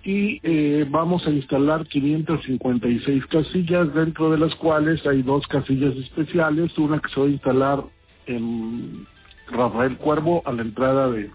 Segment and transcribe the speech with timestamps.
[0.03, 6.75] y eh, vamos a instalar 556 casillas, dentro de las cuales hay dos casillas especiales,
[6.79, 7.83] una que se va a instalar
[8.25, 9.05] en
[9.52, 11.29] Rafael Cuervo a la entrada de,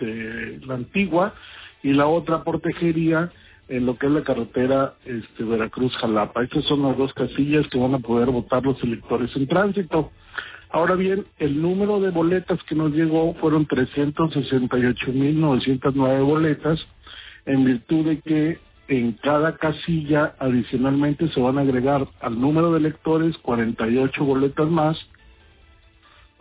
[0.00, 1.34] de la antigua
[1.82, 3.30] y la otra por Tejería
[3.72, 6.42] en lo que es la carretera este, Veracruz-Jalapa.
[6.42, 10.10] Estas son las dos casillas que van a poder votar los electores en tránsito.
[10.68, 16.78] Ahora bien, el número de boletas que nos llegó fueron 368.909 boletas,
[17.46, 18.58] en virtud de que
[18.88, 24.98] en cada casilla adicionalmente se van a agregar al número de electores 48 boletas más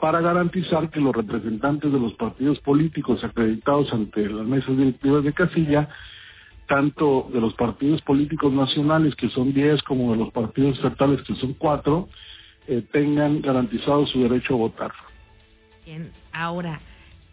[0.02, 5.32] para garantizar que los representantes de los partidos políticos acreditados ante las mesas directivas de
[5.32, 5.88] casilla
[6.72, 11.36] tanto de los partidos políticos nacionales, que son 10, como de los partidos estatales, que
[11.36, 12.08] son 4,
[12.70, 14.92] eh, tengan garantizado su derecho a votar.
[15.86, 16.80] Bien, ahora,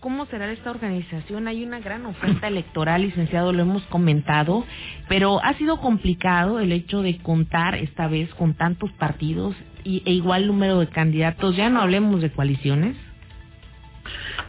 [0.00, 1.46] ¿cómo será esta organización?
[1.46, 4.64] Hay una gran oferta electoral, licenciado, lo hemos comentado,
[5.08, 10.14] pero ha sido complicado el hecho de contar esta vez con tantos partidos y, e
[10.14, 11.56] igual número de candidatos.
[11.56, 12.96] Ya no hablemos de coaliciones.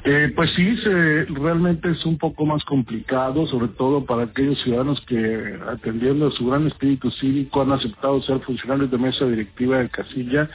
[0.06, 5.04] Eh, pues sí, se, realmente es un poco más complicado, sobre todo para aquellos ciudadanos
[5.08, 9.90] que, atendiendo a su gran espíritu cívico, han aceptado ser funcionarios de mesa directiva de
[9.90, 10.50] casilla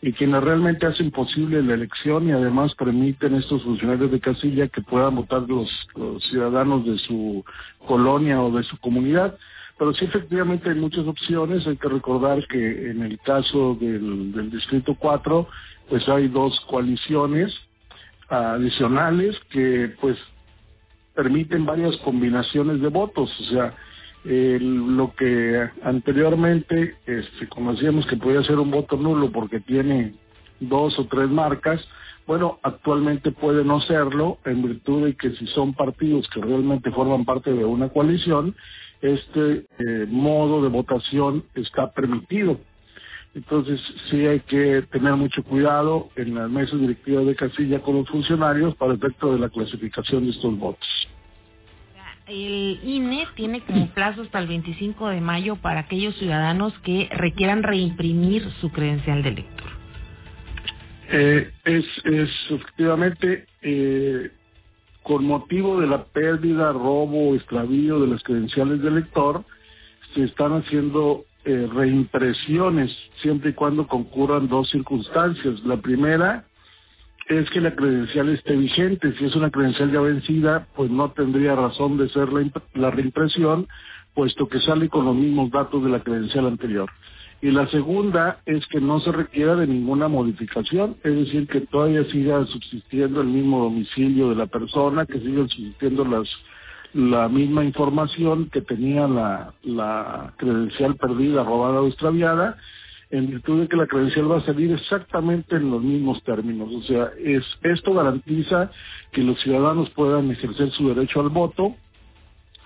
[0.00, 4.80] y quienes realmente hacen posible la elección y además permiten estos funcionarios de casilla que
[4.80, 7.44] puedan votar los, los ciudadanos de su
[7.86, 9.36] colonia o de su comunidad.
[9.78, 11.66] Pero sí, efectivamente, hay muchas opciones.
[11.66, 15.48] Hay que recordar que en el caso del, del Distrito 4,
[15.90, 17.52] pues hay dos coaliciones
[18.28, 20.16] adicionales que pues
[21.14, 23.74] permiten varias combinaciones de votos, o sea,
[24.24, 30.14] lo que anteriormente este, conocíamos que podía ser un voto nulo porque tiene
[30.60, 31.80] dos o tres marcas,
[32.26, 37.24] bueno, actualmente puede no serlo en virtud de que si son partidos que realmente forman
[37.24, 38.56] parte de una coalición,
[39.00, 42.58] este eh, modo de votación está permitido.
[43.36, 43.78] Entonces
[44.10, 48.74] sí hay que tener mucho cuidado en las mesas directivas de casilla con los funcionarios
[48.76, 50.88] para efecto de la clasificación de estos votos.
[52.26, 57.62] El INE tiene como plazo hasta el 25 de mayo para aquellos ciudadanos que requieran
[57.62, 59.66] reimprimir su credencial de elector.
[61.10, 64.30] Eh, es, es efectivamente eh,
[65.02, 69.44] con motivo de la pérdida, robo o extravío de las credenciales de elector,
[70.14, 72.90] se están haciendo eh, reimpresiones
[73.22, 75.60] siempre y cuando concurran dos circunstancias.
[75.64, 76.44] La primera
[77.28, 79.12] es que la credencial esté vigente.
[79.18, 83.66] Si es una credencial ya vencida, pues no tendría razón de ser la, la reimpresión,
[84.14, 86.90] puesto que sale con los mismos datos de la credencial anterior.
[87.42, 92.04] Y la segunda es que no se requiera de ninguna modificación, es decir, que todavía
[92.10, 96.26] siga subsistiendo el mismo domicilio de la persona, que sigan subsistiendo las
[96.94, 102.56] la misma información que tenía la, la credencial perdida, robada o extraviada,
[103.10, 106.68] en virtud de que la credencial va a salir exactamente en los mismos términos.
[106.72, 108.70] O sea, es esto garantiza
[109.12, 111.74] que los ciudadanos puedan ejercer su derecho al voto,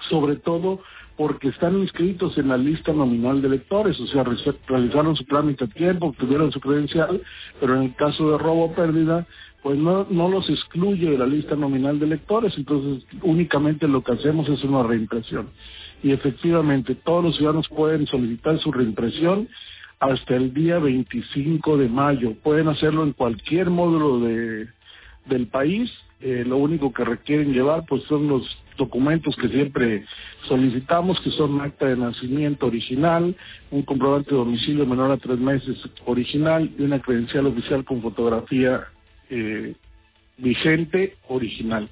[0.08, 0.80] sobre todo
[1.16, 4.24] porque están inscritos en la lista nominal de electores, o sea,
[4.66, 7.20] realizaron su trámite a tiempo, obtuvieron su credencial,
[7.60, 9.26] pero en el caso de robo o pérdida,
[9.62, 14.12] pues no, no los excluye de la lista nominal de electores, entonces únicamente lo que
[14.12, 15.50] hacemos es una reimpresión.
[16.02, 19.46] Y efectivamente, todos los ciudadanos pueden solicitar su reimpresión
[20.00, 22.34] hasta el día 25 de mayo.
[22.42, 24.66] Pueden hacerlo en cualquier módulo de,
[25.26, 25.90] del país.
[26.20, 28.42] Eh, lo único que requieren llevar pues son los
[28.76, 30.04] documentos que siempre
[30.48, 33.36] solicitamos, que son acta de nacimiento original,
[33.70, 35.76] un comprobante de domicilio menor a tres meses
[36.06, 38.86] original y una credencial oficial con fotografía
[39.28, 39.74] eh,
[40.38, 41.88] vigente original.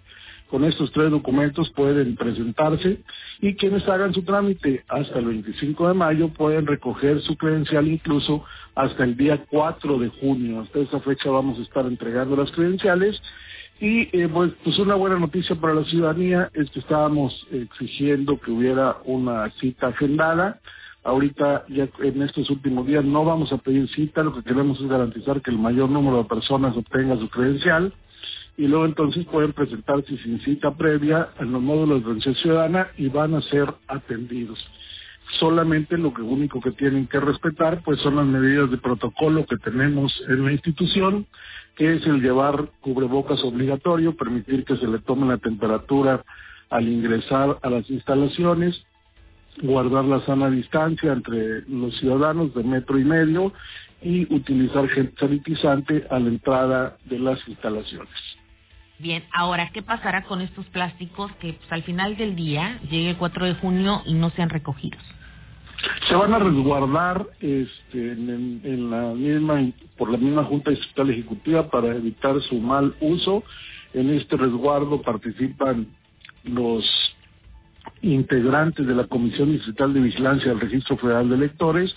[0.50, 3.00] Con estos tres documentos pueden presentarse
[3.40, 8.44] y quienes hagan su trámite hasta el 25 de mayo pueden recoger su credencial incluso
[8.74, 10.60] hasta el día 4 de junio.
[10.60, 13.14] Hasta esa fecha vamos a estar entregando las credenciales
[13.78, 18.50] y eh, pues, pues una buena noticia para la ciudadanía es que estábamos exigiendo que
[18.50, 20.60] hubiera una cita agendada.
[21.04, 24.88] Ahorita, ya en estos últimos días, no vamos a pedir cita, lo que queremos es
[24.88, 27.92] garantizar que el mayor número de personas obtenga su credencial
[28.58, 33.08] y luego entonces pueden presentarse sin cita previa en los módulos de atención ciudadana y
[33.08, 34.58] van a ser atendidos.
[35.38, 39.56] Solamente lo que único que tienen que respetar pues son las medidas de protocolo que
[39.58, 41.24] tenemos en la institución,
[41.76, 46.24] que es el llevar cubrebocas obligatorio, permitir que se le tome la temperatura
[46.70, 48.74] al ingresar a las instalaciones,
[49.62, 53.52] guardar la sana distancia entre los ciudadanos de metro y medio
[54.02, 58.27] y utilizar gel sanitizante a la entrada de las instalaciones.
[58.98, 63.16] Bien, ahora, ¿qué pasará con estos plásticos que pues, al final del día llegue el
[63.16, 65.00] 4 de junio y no sean recogidos?
[66.08, 69.60] Se van a resguardar este, en, en la misma
[69.96, 73.44] por la misma Junta Distrital Ejecutiva para evitar su mal uso.
[73.94, 75.86] En este resguardo participan
[76.44, 76.84] los
[78.02, 81.94] integrantes de la Comisión Distrital de Vigilancia del Registro Federal de Electores,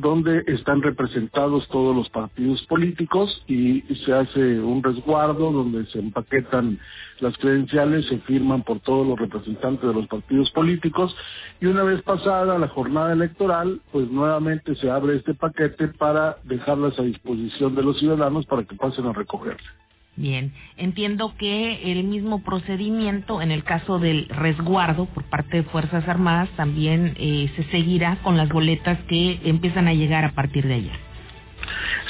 [0.00, 6.78] donde están representados todos los partidos políticos y se hace un resguardo donde se empaquetan
[7.20, 11.14] las credenciales, se firman por todos los representantes de los partidos políticos
[11.60, 16.98] y una vez pasada la jornada electoral, pues nuevamente se abre este paquete para dejarlas
[16.98, 19.85] a disposición de los ciudadanos para que pasen a recogerlas.
[20.16, 26.08] Bien, entiendo que el mismo procedimiento en el caso del resguardo por parte de Fuerzas
[26.08, 30.74] Armadas también eh, se seguirá con las boletas que empiezan a llegar a partir de
[30.74, 30.98] ayer.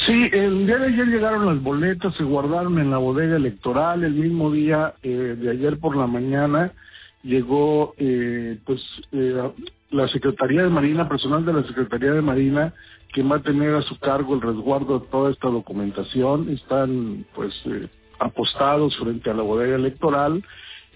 [0.06, 4.14] Sí, el día de ayer llegaron las boletas, se guardaron en la bodega electoral, el
[4.14, 6.72] mismo día eh, de ayer por la mañana
[7.24, 8.80] llegó eh, pues
[9.10, 9.34] eh,
[9.90, 12.74] la Secretaría de Marina, personal de la Secretaría de Marina,
[13.12, 17.52] que va a tener a su cargo el resguardo de toda esta documentación, están pues
[17.66, 17.88] eh,
[18.18, 20.44] apostados frente a la bodega electoral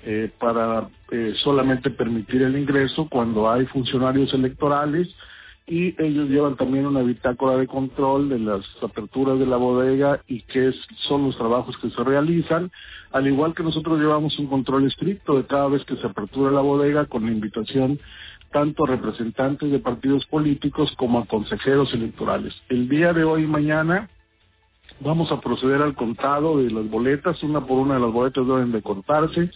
[0.05, 5.09] eh, para eh, solamente permitir el ingreso cuando hay funcionarios electorales
[5.67, 10.43] y ellos llevan también una bitácora de control de las aperturas de la bodega y
[10.43, 10.73] qué
[11.07, 12.73] son los trabajos que se realizan,
[13.13, 16.61] al igual que nosotros llevamos un control estricto de cada vez que se apertura la
[16.61, 18.01] bodega con la invitación
[18.51, 22.53] tanto a representantes de partidos políticos como a consejeros electorales.
[22.69, 24.09] El día de hoy y mañana
[25.01, 28.73] vamos a proceder al contado de las boletas, una por una de las boletas deben
[28.73, 29.51] de contarse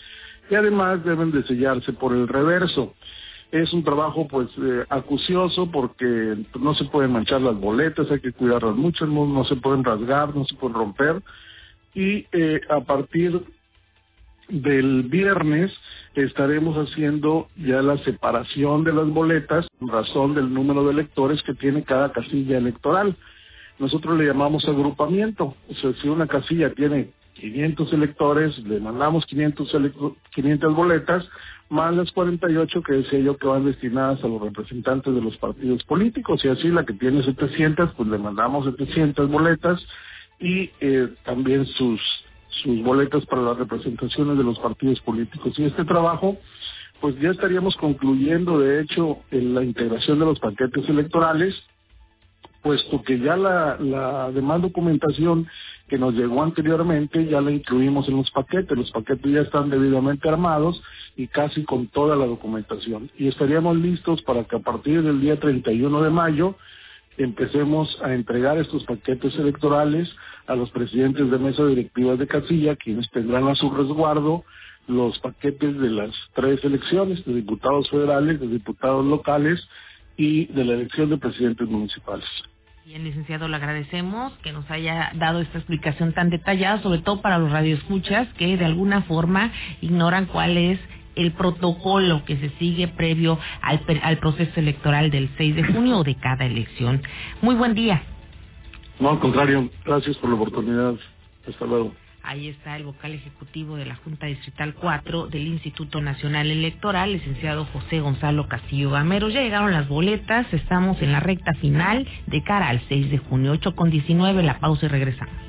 [0.51, 2.95] y además deben de sellarse por el reverso.
[3.51, 8.33] Es un trabajo pues eh, acucioso porque no se pueden manchar las boletas, hay que
[8.33, 11.23] cuidarlas mucho, no se pueden rasgar, no se pueden romper
[11.95, 13.41] y eh, a partir
[14.49, 15.71] del viernes
[16.23, 21.55] estaremos haciendo ya la separación de las boletas en razón del número de electores que
[21.55, 23.17] tiene cada casilla electoral.
[23.79, 25.55] Nosotros le llamamos agrupamiento.
[25.69, 29.69] O sea, si una casilla tiene 500 electores, le mandamos 500,
[30.35, 31.25] 500 boletas,
[31.69, 35.83] más las 48 que decía yo que van destinadas a los representantes de los partidos
[35.85, 39.81] políticos, y así la que tiene 700, pues le mandamos 700 boletas
[40.39, 42.01] y eh, también sus
[42.65, 45.53] sus boletas para las representaciones de los partidos políticos.
[45.59, 46.37] Y este trabajo,
[47.01, 51.55] pues ya estaríamos concluyendo, de hecho, en la integración de los paquetes electorales,
[52.63, 55.47] puesto que ya la, la demás documentación
[55.89, 58.77] que nos llegó anteriormente ya la incluimos en los paquetes.
[58.77, 60.83] Los paquetes ya están debidamente armados
[61.15, 63.11] y casi con toda la documentación.
[63.19, 66.57] Y estaríamos listos para que a partir del día 31 de mayo
[67.19, 70.09] empecemos a entregar estos paquetes electorales
[70.47, 74.45] a los presidentes de mesa directivas de casilla, quienes tendrán a su resguardo
[74.87, 79.59] los paquetes de las tres elecciones, de diputados federales, de diputados locales
[80.17, 82.27] y de la elección de presidentes municipales.
[82.85, 87.39] Bien, licenciado, le agradecemos que nos haya dado esta explicación tan detallada, sobre todo para
[87.39, 90.79] los radioescuchas que de alguna forma ignoran cuál es
[91.17, 96.05] el protocolo que se sigue previo al, al proceso electoral del 6 de junio o
[96.05, 97.01] de cada elección.
[97.41, 98.03] Muy buen día.
[99.01, 100.95] No, al contrario, gracias por la oportunidad.
[101.49, 101.93] Hasta luego.
[102.23, 107.67] Ahí está el vocal ejecutivo de la Junta Distrital 4 del Instituto Nacional Electoral, licenciado
[107.67, 109.29] José Gonzalo Castillo Gamero.
[109.29, 113.53] Ya llegaron las boletas, estamos en la recta final de cara al 6 de junio,
[113.53, 115.45] 8 con 19, la pausa y regresamos.